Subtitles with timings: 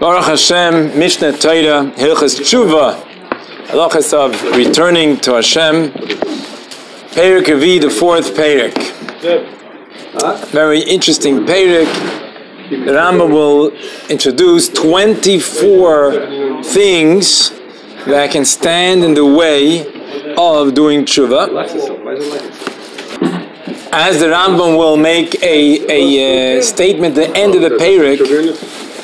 [0.00, 3.02] Baruch Hashem, Mishnah Torah, Hilchas Tshuva,
[3.66, 5.90] halachas of returning to Hashem.
[7.10, 8.76] Perik Avi, the fourth Perik.
[10.52, 11.92] Very interesting Perik.
[12.70, 13.72] The Rambam will
[14.08, 17.50] introduce 24 things
[18.06, 19.86] that can stand in the way
[20.36, 21.48] of doing tshuva.
[23.90, 28.20] As the Rambam will make a, a uh, statement at the end of the Perik,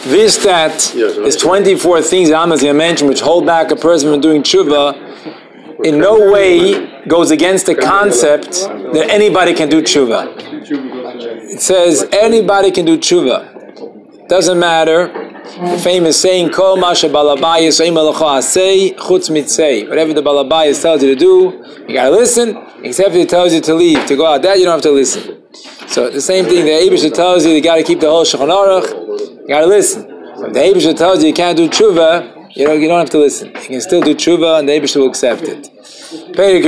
[0.05, 4.43] this that is 24 things that is mentioned which hold back a person from doing
[4.43, 8.53] tshuva in no way goes against the concept
[8.95, 10.37] that anybody can do tshuva.
[11.51, 14.29] It says anybody can do tshuva.
[14.29, 15.09] Doesn't matter.
[15.61, 17.77] The famous saying, "Kol masha balabayis
[18.97, 22.59] chutz mitzay." Whatever the balabayis tells you to do, you gotta listen.
[22.83, 24.91] Except if he tells you to leave, to go out, that you don't have to
[24.91, 25.43] listen.
[25.87, 29.04] So the same thing, the Abisha tells you you gotta keep the whole Shulchan Aruch.
[29.45, 30.07] You gotta listen.
[30.09, 33.19] If the Abisha tells you you can't do tshuva, you know you don't have to
[33.19, 33.49] listen.
[33.49, 35.69] You can still do tshuva, and the Abisha will accept it.
[36.33, 36.65] Perik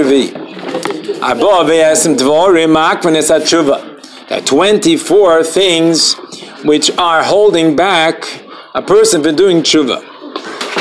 [1.22, 4.28] Abba ve'esim dvorim akvanes tshuva.
[4.28, 6.16] There are 24 things
[6.64, 8.42] which are holding back
[8.74, 10.04] a person from doing tshuva.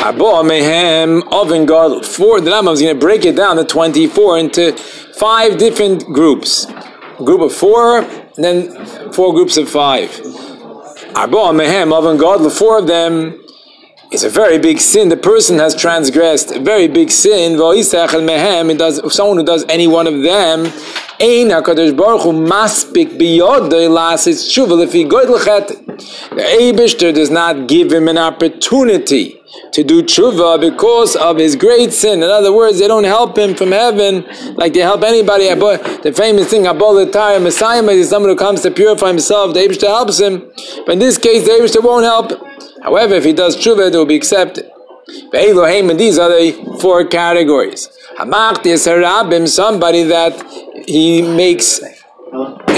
[0.04, 1.66] Abba mehem oven.
[2.04, 2.42] Four.
[2.42, 4.74] The Rambam is going to break it down to 24 into
[5.18, 6.68] five different groups.
[7.20, 8.02] Group of four,
[8.36, 10.12] then four groups of five.
[11.16, 12.50] Arba mehem god gadol.
[12.50, 13.42] Four of them
[14.12, 15.08] is a very big sin.
[15.08, 17.54] The person has transgressed a very big sin.
[17.54, 18.70] mehem.
[18.70, 20.66] It does someone who does any one of them.
[21.18, 25.68] Ein Hakadosh Baruch Hu maspik biyodei lasis tshuva lefi goydel chet.
[25.68, 29.42] The Eibushter does not give him an opportunity
[29.72, 32.22] to do tshuva because of his great sin.
[32.22, 35.48] In other words, they don't help him from heaven like they help anybody.
[35.48, 39.54] The famous thing, Abolataya Messiah is someone who comes to purify himself.
[39.54, 40.52] The Eibushter helps him,
[40.86, 42.34] but in this case, the Eibushter won't help.
[42.84, 44.70] However, if he does tshuva, it will be accepted.
[45.32, 47.90] These are the four categories.
[48.18, 50.34] Somebody that
[50.88, 51.82] he makes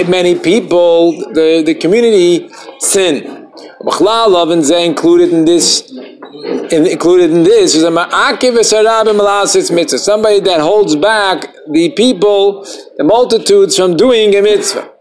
[0.08, 3.52] many people, the, the community, sin.
[3.82, 5.92] Love and Zeh included in this
[6.72, 9.98] included in this is a ma'akiv mitzvah.
[9.98, 12.64] somebody that holds back the people,
[12.98, 14.92] the multitudes from doing a mitzvah.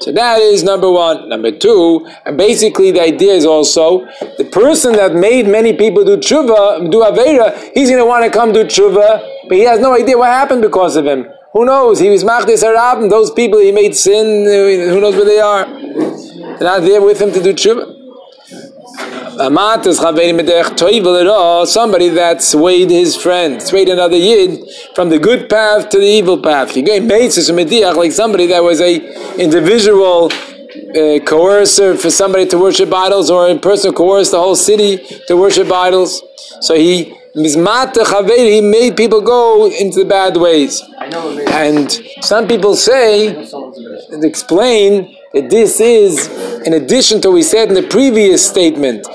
[0.00, 1.28] So that is number one.
[1.28, 4.04] Number two, and basically the idea is also
[4.36, 8.30] the person that made many people do tshuva, do avera, he's going to want to
[8.30, 11.26] come do tshuva, but he has no idea what happened because of him.
[11.52, 11.98] Who knows?
[11.98, 15.66] He was Machdis Harab, and those people he made sin, who knows where they are?
[15.66, 17.98] They're not there with him to do tshuva.
[21.66, 24.62] Somebody that swayed his friend, swayed another yid
[24.94, 26.76] from the good path to the evil path.
[26.76, 29.00] Like somebody that was a
[29.40, 34.98] individual uh, coercer for somebody to worship idols, or a person coerced the whole city
[35.26, 36.22] to worship idols.
[36.60, 40.82] So he he made people go into the bad ways.
[41.50, 43.28] And some people say,
[44.10, 46.28] and explain, that this is,
[46.66, 49.06] in addition to what we said in the previous statement,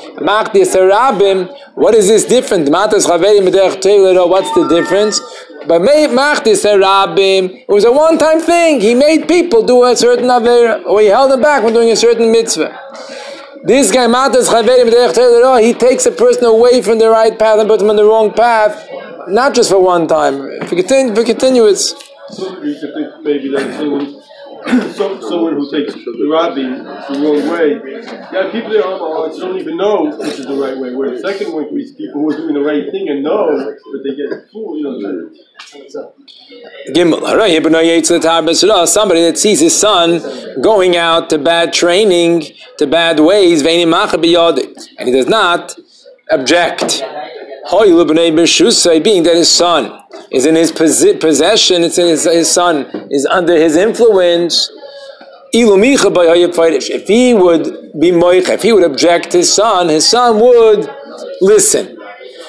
[1.75, 2.69] what is this different?
[2.71, 2.95] What's
[4.55, 5.21] the difference?
[5.67, 8.79] But it was a one-time thing.
[8.81, 11.95] He made people do a certain avera, or he held them back from doing a
[11.95, 12.73] certain mitzvah.
[13.63, 17.83] This guy, Matas Chaverim, he takes a person away from the right path and puts
[17.83, 18.87] him on the wrong path,
[19.27, 20.37] not just for one time,
[20.67, 21.93] for, continu- for continuous.
[22.29, 24.16] So you could think maybe that
[24.93, 26.61] so, someone who takes the rabbi
[27.13, 27.79] the wrong way,
[28.31, 30.93] yeah, people there are don't even know this is the right way.
[30.93, 34.03] Where the second one is people who are doing the right thing and know, but
[34.03, 35.31] they get fooled, you know.
[36.89, 42.43] Gimel, somebody that sees his son going out to bad training,
[42.77, 45.77] to bad ways, and he does not
[46.31, 47.03] object.
[47.69, 50.01] Being that his son
[50.31, 54.71] is in his possession, it's in his, his son is under his influence.
[55.51, 57.63] If he would
[57.99, 60.89] be moich, if he would object his son, his son would
[61.41, 61.97] listen.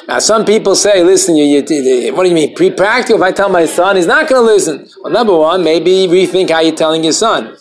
[0.09, 2.55] Now, some people say, listen, you, you, what do you mean?
[2.55, 4.88] Pre practical, if I tell my son, he's not going to listen.
[5.03, 7.56] Well, number one, maybe rethink how you're telling your son.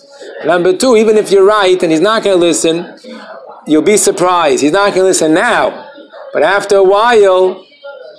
[0.45, 2.97] Number two, even if you're right and he's not going to listen,
[3.65, 4.61] you'll be surprised.
[4.61, 5.86] He's not going to listen now.
[6.37, 7.65] But after a while,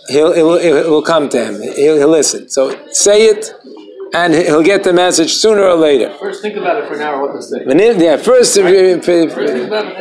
[0.08, 1.62] he'll, it will, it will come to him.
[1.62, 2.48] He'll, he'll listen.
[2.48, 3.54] So say it,
[4.12, 6.12] and he'll get the message sooner or later.
[6.18, 7.20] First, think about it for an hour.
[7.22, 7.62] What to say.
[7.64, 8.64] Yeah, first, uh,
[9.02, 9.34] first,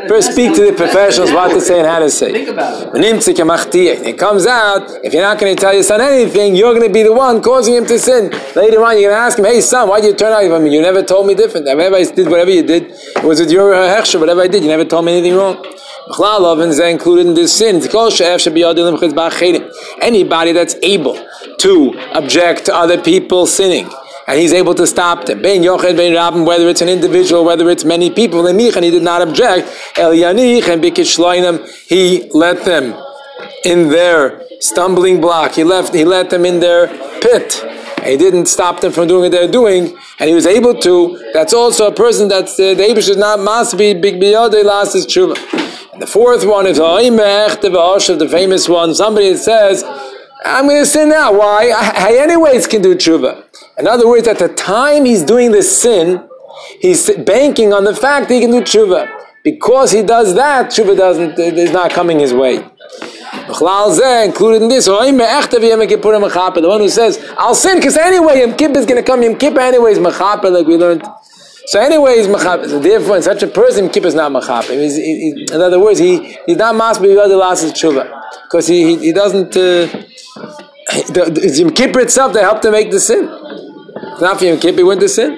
[0.10, 2.32] first speak to the professionals what to say and how to say.
[2.32, 4.08] Think about it.
[4.08, 6.92] It comes out if you're not going to tell your son anything, you're going to
[6.92, 8.32] be the one causing him to sin.
[8.56, 10.44] Later on, you're going to ask him, "Hey, son, why did you turn out?
[10.52, 11.68] I mean, you never told me different.
[11.68, 12.84] Whatever I did, whatever you did,
[13.18, 14.20] it was with your uh, hechsher.
[14.20, 15.64] Whatever I did, you never told me anything wrong."
[16.12, 17.82] Chlalav is included in this sin.
[20.02, 21.28] Anybody that's able
[21.60, 23.90] to object to other people sinning,
[24.28, 25.42] and he's able to stop them.
[25.42, 29.04] Ben Yochid, Ben Rabin, whether it's an individual, whether it's many people, and he did
[29.04, 29.68] not object.
[29.98, 32.96] El Yanich and Bikishloinim, he let them
[33.64, 35.54] in their stumbling block.
[35.54, 35.94] He left.
[35.94, 36.88] He let them in their
[37.22, 37.64] pit.
[38.04, 41.32] He didn't stop them from doing what they're doing, and he was able to.
[41.34, 44.96] That's also a person that's uh, the Abish is not must be big beyond last
[44.96, 45.67] is tshuva.
[46.00, 48.94] The fourth one is oh, the famous one.
[48.94, 49.84] Somebody says,
[50.46, 51.34] I'm going to sin now.
[51.34, 51.72] Why?
[51.76, 53.44] I, I anyways can do tshuva.
[53.80, 56.28] In other words, at the time he's doing this sin,
[56.80, 59.12] he's banking on the fact that he can do tshuva.
[59.44, 62.58] Because he does that, tshuva doesn't, is not coming his way.
[62.58, 68.86] Included in this, oh, the one who says, I'll sin because anyway, Yom Kippur is
[68.86, 71.04] going to come, Yom Kippur anyways, like we learned
[71.68, 72.68] so anyway, he's machap.
[72.70, 74.70] So therefore, such a person, kippur is not machap.
[74.70, 78.06] in other words, he he's not mas b'yod last tshuva
[78.44, 79.56] because he, he, he doesn't.
[79.56, 79.88] Uh,
[80.88, 83.28] the, it's Yom Kippur itself that helped him make the sin.
[83.30, 85.38] It's not for Yom Kippur, he went to sin.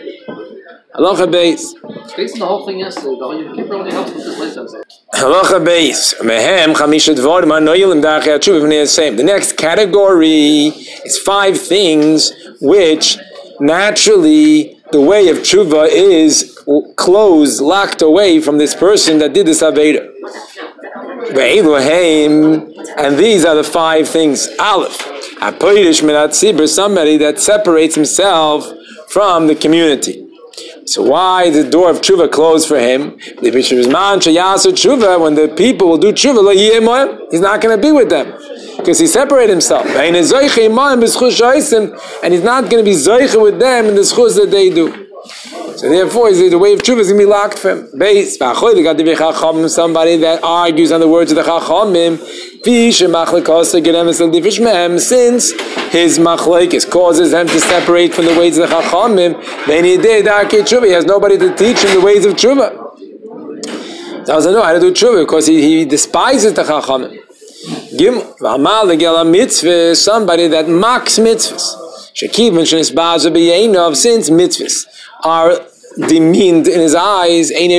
[0.95, 1.73] Halacha beis.
[2.15, 4.83] Based on the whole thing yesterday, the Yom Kippur only helps with this lesson.
[5.13, 6.13] Halacha beis.
[6.21, 9.15] Mehem chamisha dvorim hanoyilim dachei tshuva same.
[9.15, 10.67] The next category
[11.05, 12.31] is five things
[12.61, 13.17] which
[13.59, 16.57] naturally the way of tshuva is
[16.95, 20.07] closed, locked away from this person that did this aveda.
[22.97, 24.49] And these are the five things.
[24.59, 24.97] Aleph,
[26.69, 28.71] somebody that separates himself
[29.09, 30.25] from the community.
[30.85, 33.11] So why the door of tshuva closed for him?
[33.41, 33.53] When
[35.35, 38.33] the people will do tshuva, he's not going to be with them
[38.79, 39.85] because he separated himself.
[39.85, 40.51] And he's not
[42.69, 45.07] going to be zoiche with them in the schuz that they do.
[45.79, 47.89] So therefore, the way of tshuva is going to be locked for him.
[47.97, 52.17] Base, somebody that argues on the words of the chachamim,
[54.99, 55.51] since
[55.93, 60.25] his machlekes causes them to separate from the ways of the chachamim, then he did
[60.25, 60.85] tshuva.
[60.85, 62.97] He has nobody to teach him the ways of tshuva.
[62.97, 67.17] He doesn't know how to do tshuva because he, he despises the chachamim.
[69.25, 71.75] Mitzvah, somebody that mocks mitzvahs.
[73.95, 74.85] Since mitzvahs
[75.23, 75.59] are
[76.07, 77.49] demeaned in his eyes.
[77.49, 77.75] He's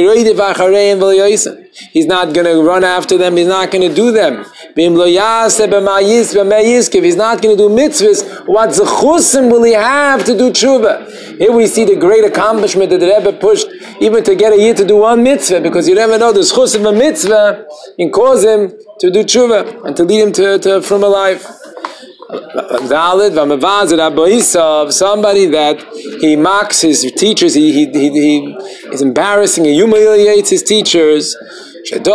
[2.07, 3.37] not going to run after them.
[3.37, 4.45] He's not going to do them.
[4.77, 4.87] If
[7.05, 11.39] he's not going to do mitzvahs, what zechusim will he have to do tshuva?
[11.39, 13.69] Here we see the great accomplishment that the Rebbe pushed
[14.01, 16.75] even to get a year to do one mitzvah because you never know the zechus
[16.75, 17.67] of mitzvah
[17.97, 21.60] can cause him to do tshuva and to lead him to, to from a life.
[22.83, 25.81] Valid of somebody that
[26.21, 28.57] he mocks his teachers, he, he, he, he
[28.93, 31.37] is embarrassing, he humiliates his teachers.
[31.93, 32.09] This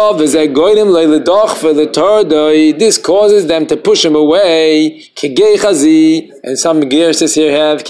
[3.00, 5.04] causes them to push him away.
[6.44, 7.84] And some Gerses here have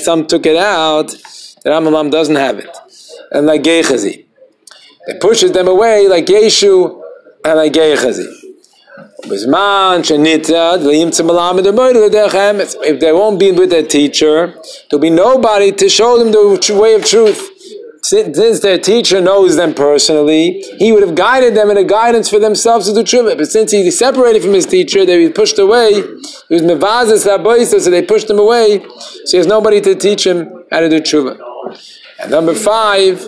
[0.00, 1.08] Some took it out.
[1.08, 2.76] The Rambam doesn't have it.
[3.30, 4.26] And like Gechazi.
[5.06, 7.02] It pushes them away like Yeshu
[7.44, 8.41] and like Gechazi.
[12.84, 14.54] If they won't be with their teacher,
[14.90, 17.50] there'll be nobody to show them the way of truth.
[18.04, 22.40] Since their teacher knows them personally, he would have guided them in a guidance for
[22.40, 23.36] themselves to do tshuva.
[23.38, 26.02] But since he separated from his teacher, they were pushed away.
[26.48, 28.84] He was mevazes laboisa, so they pushed him away.
[29.24, 31.38] So he has nobody to teach him how to do tshuva.
[32.20, 33.24] And number five,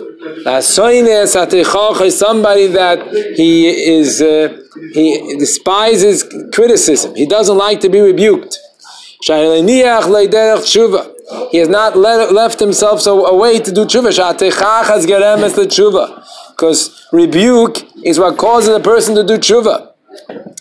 [2.09, 2.99] somebody that
[3.35, 4.21] he is.
[4.21, 4.61] Uh,
[4.93, 7.15] he despises criticism.
[7.15, 8.59] He doesn't like to be rebuked.
[9.21, 9.33] He
[11.57, 14.11] has not let, left himself so away to do tshuva.
[16.51, 19.94] Because rebuke is what causes a person to do tshuva.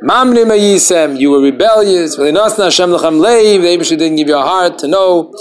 [0.00, 2.16] You were rebellious.
[2.16, 5.34] The didn't give you a heart to know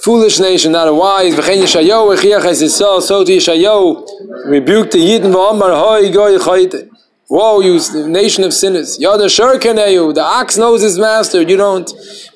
[0.00, 1.34] foolish nation, not a wise.
[1.34, 4.06] V'chein Yeshayahu echiach es Yisrael, so to Yeshayahu
[4.46, 6.90] rebuked the Yidden v'omar hoi goy chayte.
[7.30, 8.98] Woe, you nation of sinners.
[8.98, 11.86] Yoda shurkeneyu, the ox knows his master, you don't.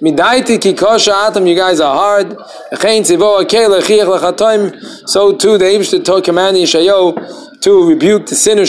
[0.01, 2.29] Midaiti ki kosha atam, you guys are hard.
[2.73, 8.35] V'chein tzivo akel echiach lechatoim, so too the Eibush to command Yeshayahu to rebuke the
[8.35, 8.67] sinner,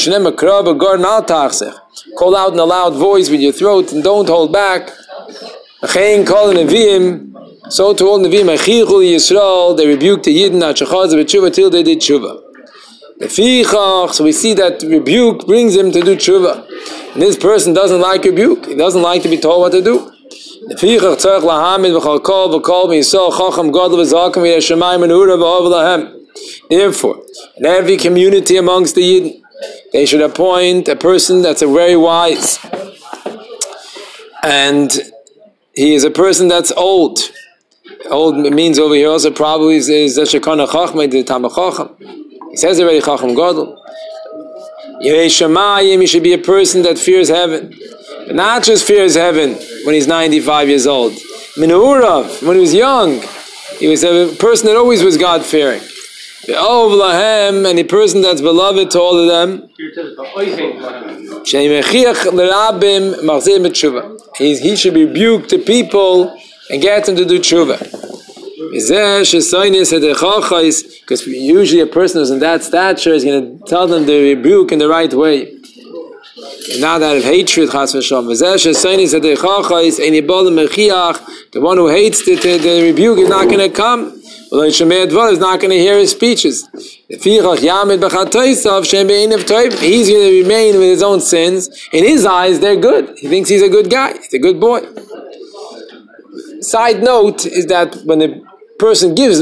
[2.18, 4.90] call out in a loud voice with your throat and don't hold back.
[7.70, 12.40] So to all Nevi'im, Yisrael, they rebuked the Yidden, till they did tshuva.
[14.14, 16.66] So we see that rebuke brings him to do tshuva.
[17.14, 18.66] And this person doesn't like rebuke.
[18.68, 20.12] He doesn't like to be told what to do.
[26.70, 27.24] Therefore,
[27.58, 29.42] in every community amongst the Yidden,
[29.92, 32.60] they should appoint a person that's a very wise.
[34.44, 34.92] And
[35.74, 37.20] he is a person that's old.
[38.10, 41.96] Old means over here also probably is the Shekana Chachma, the Tamachacham.
[42.52, 43.82] He says already Chacham Gadol.
[45.02, 47.74] Yirei Shemayim, he should be a person that fears heaven.
[48.28, 51.14] But not just fears heaven when he's 95 years old.
[51.58, 53.22] Minurav, when he was young,
[53.80, 55.44] he was a person that always was God
[56.46, 56.60] fearing.
[56.60, 59.70] Lahem, and a person that's beloved to all of them.
[64.38, 66.38] He, he should rebuke the people
[66.70, 67.80] and get them to do tshuva.
[71.02, 74.72] Because usually a person who's in that stature is going to tell them the rebuke
[74.72, 75.52] in the right way.
[76.72, 78.28] And not out of hatred, chas v'shom.
[81.52, 84.23] The one who hates the, the, the rebuke is not going to come.
[84.54, 84.80] Well, is
[85.40, 86.70] not going to hear his speeches.
[87.10, 87.64] He's going to
[90.44, 91.88] remain with his own sins.
[91.92, 93.18] In his eyes, they're good.
[93.18, 94.14] He thinks he's a good guy.
[94.14, 94.82] He's a good boy.
[96.62, 98.42] Side note is that when a
[98.78, 99.42] person gives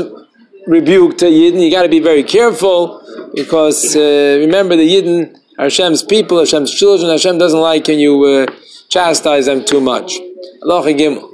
[0.66, 3.02] rebuke to Yidden, you got to be very careful
[3.36, 7.12] because uh, remember the Yidden are Hashem's people, Hashem's children.
[7.12, 8.46] Hashem doesn't like when you uh,
[8.88, 10.18] chastise them too much.
[10.64, 11.28] Allah Gimel.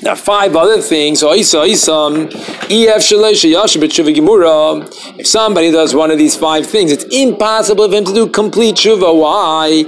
[0.00, 1.24] There are five other things.
[1.24, 1.38] Oh, um,
[5.18, 8.76] if somebody does one of these five things, it's impossible for him to do complete
[8.76, 9.14] tshuva.
[9.14, 9.86] Why?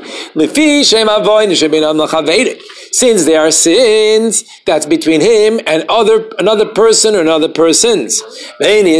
[2.92, 8.20] Since there are sins that's between him and other another person or another persons.
[8.60, 8.92] He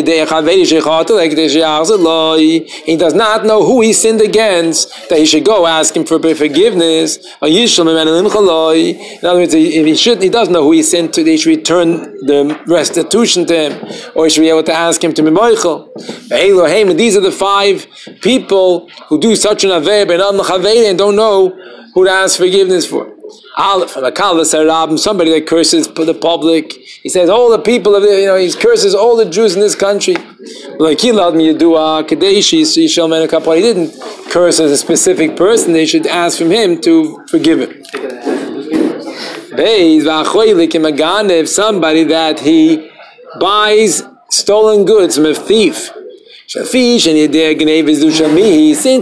[2.97, 7.19] does not know who he sinned against, that he should go ask him for forgiveness.
[7.43, 7.69] In
[9.23, 12.03] other words, if he should, he doesn't know who he sinned to, he should return
[12.27, 13.73] the restitution to him,
[14.15, 15.31] or he should be able to ask him to be.
[15.31, 17.87] These are the five
[18.21, 20.09] people who do such an aveh
[20.89, 21.57] and don't know
[21.95, 23.10] who to ask forgiveness for
[24.97, 26.73] somebody that curses the public.
[26.73, 29.61] He says all the people of the, you know, he curses all the Jews in
[29.61, 30.15] this country.
[30.15, 31.13] He
[33.61, 33.93] didn't
[34.31, 37.85] curse as a specific person, they should ask from him to forgive him.
[41.47, 42.91] Somebody that he
[43.39, 45.91] buys stolen goods from a thief.
[46.47, 46.73] Since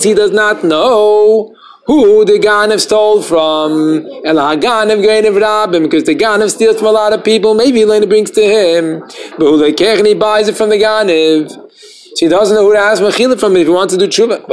[0.04, 1.54] he does not know
[1.88, 4.06] who the Ganav stole from.
[4.24, 8.06] El Haganav Gainav Rabim, because the Ganav steals from a lot of people, maybe Elena
[8.06, 9.00] brings to him.
[9.00, 11.50] But who the Kechni buys it from the Ganav.
[11.50, 14.44] So he doesn't know who to ask Mechila from if he wants to do tshuva.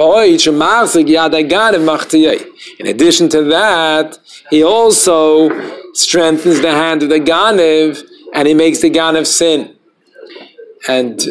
[2.80, 4.18] In addition to that,
[4.50, 5.50] he also
[5.94, 8.02] strengthens the hand of the Ganav
[8.34, 9.76] and he makes the Ganav sin.
[10.88, 11.22] And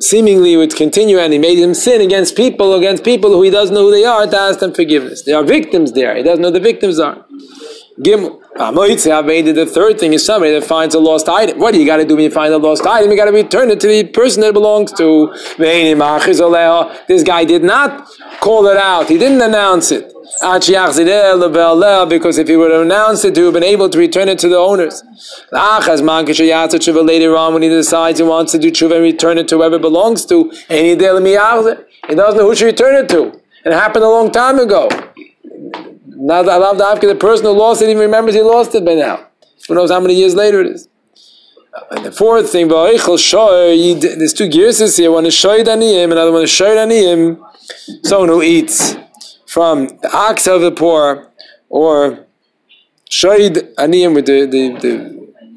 [0.00, 3.74] seemingly would continue and he made him sin against people, against people who he doesn't
[3.74, 5.22] know who they are, to ask them forgiveness.
[5.22, 6.16] There are victims there.
[6.16, 7.24] He doesn't know the victims are.
[8.00, 8.40] Gimel.
[8.56, 11.58] The third thing is somebody that finds a lost item.
[11.58, 13.10] What do you got to do when you find a lost item?
[13.10, 15.32] You got to return it to the person that it belongs to.
[17.08, 18.08] This guy did not
[18.40, 19.08] call it out.
[19.08, 20.13] He didn't announce it.
[20.40, 24.38] Because if he would have announced it, he would have been able to return it
[24.40, 25.02] to the owners.
[25.52, 29.76] Later on, when he decides he wants to do tshuva and return it to whoever
[29.76, 33.40] it belongs to, he doesn't know who to return it to.
[33.64, 34.88] It happened a long time ago.
[36.06, 38.84] Now I love the after the person who lost it even remembers he lost it
[38.84, 39.28] by now.
[39.68, 40.88] Who knows how many years later it is.
[41.90, 45.10] And the fourth thing, there's two gears here.
[45.10, 47.38] One is shoyd aniyim, another one is shoyd aniyim.
[48.04, 48.96] Someone who eats
[49.54, 51.30] from the ox of the poor,
[51.68, 52.26] or
[53.08, 54.62] shoyd aniyim with the, the,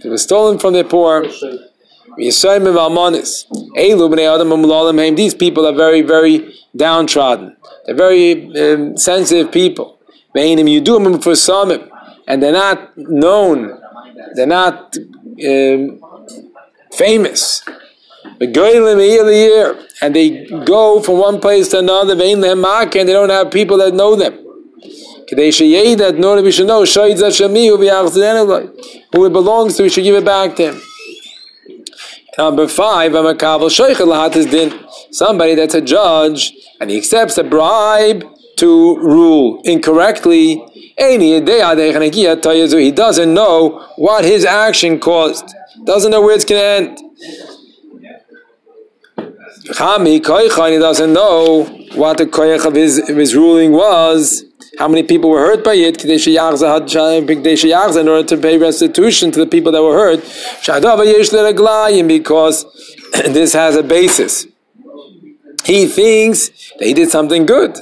[0.04, 1.26] the, was stolen from the poor.
[5.16, 6.36] These people are very, very
[6.76, 7.58] downtrodden.
[7.86, 9.98] They're very um, sensitive people.
[12.30, 13.58] And they're not known,
[14.36, 14.96] they're not
[15.52, 16.02] um,
[16.94, 17.64] famous.
[18.40, 24.16] And they go from one place to another, and they don't have people that know
[24.16, 24.34] them.
[29.14, 30.82] Who it belongs to, we should give it back to him.
[32.38, 33.12] Number five,
[35.12, 38.24] somebody that's a judge and he accepts a bribe
[38.58, 40.64] to rule incorrectly.
[40.98, 45.54] He doesn't know what his action caused.
[45.84, 47.00] Doesn't know where it's going to end.
[49.76, 54.46] Chami koicha, he doesn't know what the koich of his, of his ruling was.
[54.80, 56.06] How many people were hurt by it?
[56.06, 60.24] In order to pay restitution to the people that were hurt.
[62.08, 62.66] Because
[63.34, 64.48] this has a basis.
[65.66, 67.76] He thinks that he did something good.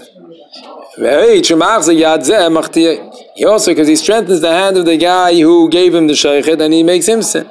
[3.35, 6.61] He also, because he strengthens the hand of the guy who gave him the shaykhet
[6.61, 7.47] and he makes him sin.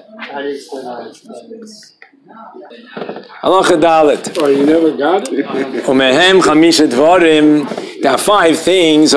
[2.95, 4.37] Halacha Dalit.
[4.41, 5.47] Oh, you never got it?
[5.85, 8.01] Umehem chamisha dvarim.
[8.01, 9.13] There are five things.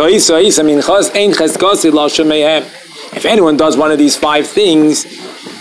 [3.13, 5.03] If anyone does one of these five things,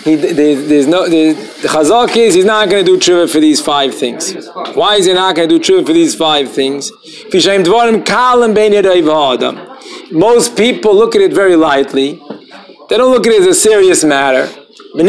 [0.04, 3.40] he, there, there's no the, the chazak is he's not going to do tshuva for
[3.40, 4.34] these five things.
[4.74, 6.90] Why is he not going to do tshuva for these five things?
[10.12, 12.22] Most people look at it very lightly.
[12.88, 14.48] They don't look at it as a serious matter.
[14.96, 15.02] So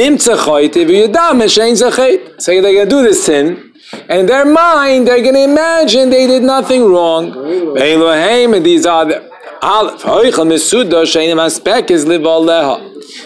[2.61, 3.73] they're to do this sin,
[4.09, 7.31] and in their mind, they're to imagine they did nothing wrong.
[7.77, 9.27] And these are the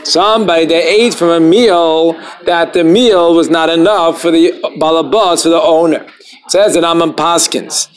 [0.04, 2.14] Somebody they ate from a meal
[2.46, 6.06] that the meal was not enough for the balabas, for the owner.
[6.46, 7.88] It says in Amman Paskins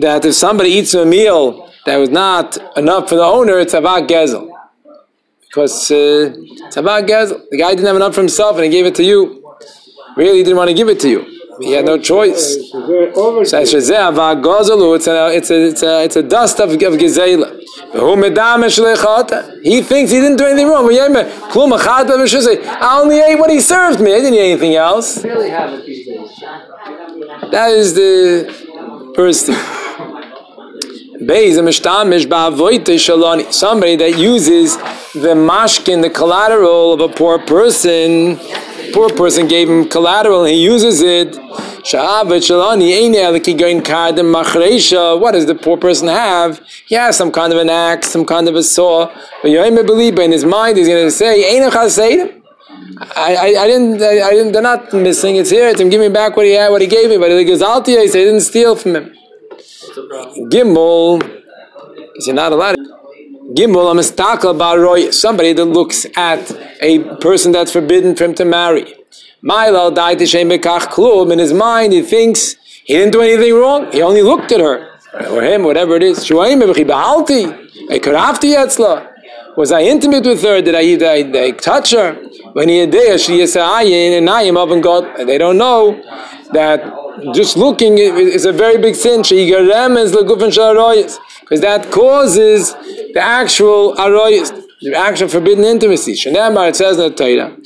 [0.00, 3.80] that if somebody eats a meal that was not enough for the owner, it's a
[3.80, 4.49] gezel.
[5.50, 6.32] Because uh,
[6.66, 7.42] it's about gezel.
[7.50, 9.42] The guy didn't have enough for himself and he gave it to you.
[10.16, 11.26] Really, he didn't want to give it to you.
[11.60, 12.56] He had no choice.
[14.94, 17.60] it's a, it's a, it's a, it's a dust of, of gezela.
[19.62, 20.88] He thinks he didn't do anything wrong.
[20.88, 21.08] I
[23.02, 24.14] only ate what he served me.
[24.14, 25.16] I didn't eat anything else.
[27.50, 29.79] That is the first thing.
[31.30, 31.54] Somebody
[33.96, 34.76] that uses
[35.12, 38.36] the mashkin, the collateral of a poor person.
[38.92, 41.36] Poor person gave him collateral and he uses it.
[45.20, 46.60] What does the poor person have?
[46.86, 49.14] He has some kind of an axe, some kind of a saw.
[49.42, 51.60] But in his mind, he's going to say,
[53.14, 55.36] I, I, I, didn't, I, I, didn't, they're not missing.
[55.36, 55.68] It's here.
[55.68, 55.90] It's him.
[55.90, 57.18] Give me back what he had, what he gave me.
[57.18, 59.12] But he goes, Altia, he said, I didn't steal from him.
[60.50, 61.42] Gimel,
[62.16, 62.76] is not allowed.
[63.54, 64.02] Gimel, I'm a
[64.54, 66.50] baroy, somebody that looks at
[66.80, 68.94] a person that's forbidden for him to marry.
[69.42, 71.32] Milo died to Shem Klum.
[71.32, 73.90] In his mind, he thinks he didn't do anything wrong.
[73.92, 74.88] He only looked at her.
[75.30, 76.24] Or him, whatever it is.
[79.56, 80.62] Was I intimate with her?
[80.62, 82.14] Did I, did I, did I touch her?
[82.52, 83.56] When he there, she is
[84.14, 85.26] and I am up and God.
[85.26, 86.00] They don't know
[86.52, 86.82] that
[87.34, 89.22] just looking is a very big sin.
[89.22, 92.74] Because that causes
[93.14, 96.14] the actual aroyas, the actual forbidden intimacy.
[96.14, 97.56] Shenemar, it says in the Torah,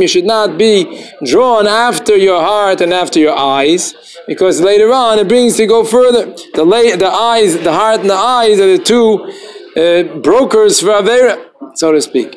[0.00, 3.94] you should not be drawn after your heart and after your eyes,
[4.26, 6.26] because later on it brings to go further.
[6.54, 9.32] The, the eyes, the heart and the eyes are the two
[9.76, 12.36] uh, brokers for Avera, so to speak.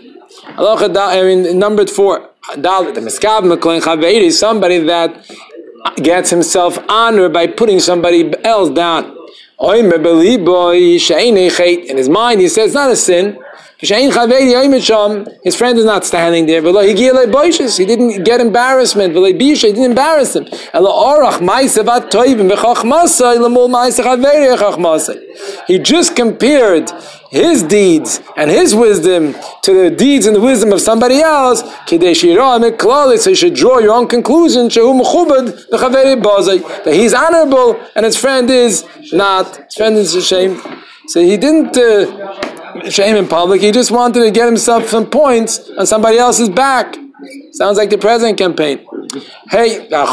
[0.58, 2.30] I mean, numbered four.
[4.32, 5.26] Somebody that
[6.02, 9.16] gets himself honored by putting somebody else down.
[9.62, 9.92] In
[11.98, 13.38] his mind, he says not a sin.
[13.82, 16.62] His friend is not standing there.
[16.62, 19.16] He didn't get embarrassment.
[19.16, 20.46] He didn't embarrass him.
[25.68, 26.92] He just compared
[27.30, 31.96] his deeds and his wisdom to the deeds and the wisdom of somebody else, so
[31.96, 39.56] you should draw your own conclusion that he's honorable and his friend is not.
[39.56, 40.60] His friend is ashamed.
[41.08, 42.59] So he didn't uh,
[42.90, 46.96] shame in public, he just wanted to get himself some points on somebody else's back.
[47.52, 48.86] Sounds like the president campaign.
[49.50, 50.06] Hey, uh,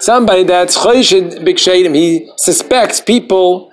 [0.00, 3.72] somebody that's he suspects people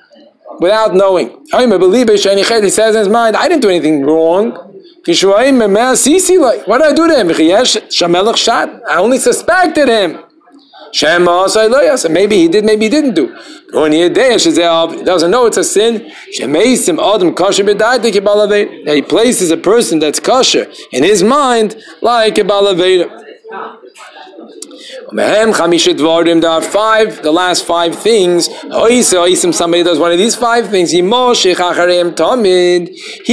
[0.59, 1.45] without knowing.
[1.53, 4.51] He says in his mind, I didn't do anything wrong.
[5.05, 7.29] What did I do to him?
[8.89, 10.24] I only suspected him.
[12.09, 13.35] Maybe he did, maybe he didn't do.
[13.73, 14.09] He
[15.03, 16.11] doesn't know it's a sin.
[16.31, 16.45] He
[19.01, 23.09] places a person that's kosher in his mind like a balaveda.
[25.13, 26.41] Mehem chamisha dvarim.
[26.41, 28.49] There are five, the last five things.
[29.55, 30.91] Somebody does one of these five things.
[30.91, 31.01] He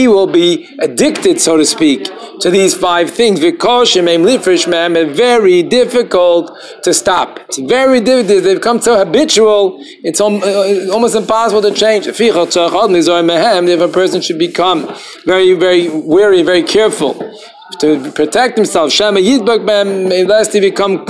[0.09, 3.41] will be addicted, so to speak, to these five things.
[3.43, 4.65] It's
[5.17, 7.41] very difficult to stop.
[7.49, 8.45] It's very difficult.
[8.45, 9.79] They've become so habitual.
[10.05, 12.07] It's uh, almost impossible to change.
[12.07, 12.21] If
[13.81, 17.17] a person should become very, very wary, very careful
[17.81, 18.93] to protect himself.
[18.93, 21.05] Shama Yidbak lest he become,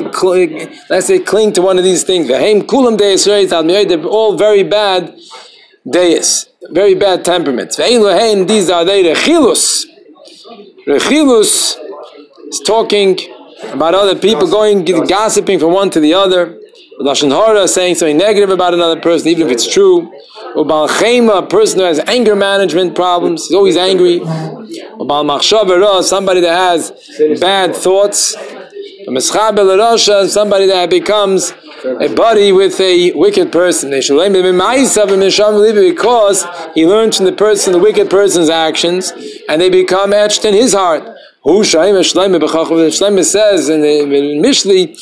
[0.89, 2.29] let's say, cling to one of these things.
[2.29, 3.25] V'heim kulam deis
[3.89, 5.15] they're all very bad
[5.87, 7.77] deis, very bad temperaments.
[7.77, 9.87] V'ein these are they, rechilus.
[10.87, 11.77] Rechilus
[12.49, 13.19] is talking
[13.73, 16.59] about other people, going, gossiping from one to the other.
[17.01, 20.13] Lashon Hara saying something negative about another person, even if it's true.
[20.55, 24.21] Ubal Chema, a person who has anger management problems, he's always angry.
[24.21, 26.93] Ubal Machshavara, somebody that has
[27.41, 28.37] bad thoughts.
[29.09, 31.53] Mischabel somebody that becomes
[31.85, 33.91] a buddy with a wicked person.
[33.91, 34.07] Because
[36.75, 39.13] he learns from the person, the wicked person's actions,
[39.49, 41.03] and they become etched in his heart.
[41.43, 44.97] Who Shaim Shleim says in, Mishli,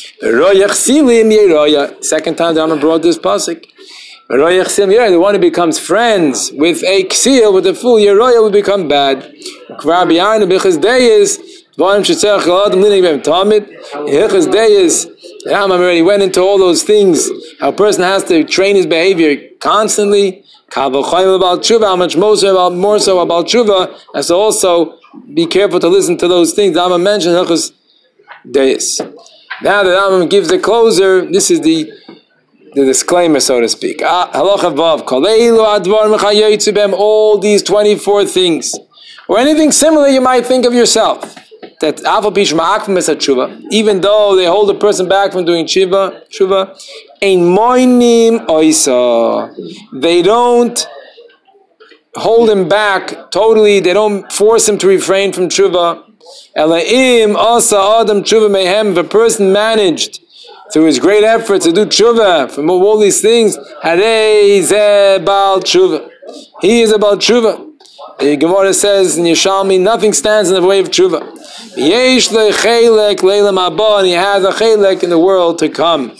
[2.02, 3.66] Second time Rambam brought this pasuk.
[4.30, 9.24] The one who becomes friends with a ksil, with a fool, Yeroya will become bad.
[9.84, 11.36] Rabbi Yain Bichas Deyis,
[11.76, 13.68] Dvarim Shetzach Chaladim Linig Bem Tamid,
[14.08, 15.06] Hichas Deyis,
[15.42, 17.28] the Rambam already went into all those things.
[17.60, 20.44] A person has to train his behavior constantly.
[20.68, 24.96] about tshuva, how much more so about more so about tshuva, as also
[25.34, 26.74] be careful to listen to those things.
[26.74, 27.72] The Rambam mentioned Hilchos
[28.48, 29.00] Deis.
[29.60, 31.28] Now the Rambam gives the closer.
[31.28, 31.90] This is the
[32.74, 34.00] the disclaimer, so to speak.
[34.04, 34.30] Ah,
[36.94, 38.74] all these 24 things.
[39.28, 41.36] Or anything similar you might think of yourself.
[41.80, 42.00] That
[43.70, 46.76] even though they hold a person back from doing tshuva, tshuva,
[50.00, 50.88] they don't
[52.14, 53.80] hold him back totally.
[53.80, 56.04] They don't force him to refrain from tshuva.
[56.56, 58.92] Elaim asa adam tshuva mehem.
[58.92, 60.20] If a person managed
[60.72, 66.08] through his great effort to do tshuva from all these things, harei ze bal tshuva.
[66.60, 67.66] He is about tshuva.
[68.18, 71.20] The Gemara says in Yishalmi, nothing stands in the way of tshuva.
[71.76, 73.58] Yesh le chelek leilam
[73.98, 76.16] and he has a chelek in the world to come.